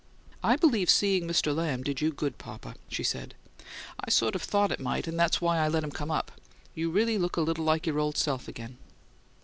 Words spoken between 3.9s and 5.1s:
"I sort of thought it might,